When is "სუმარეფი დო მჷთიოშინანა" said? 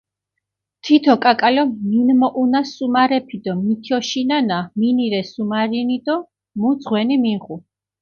2.73-4.59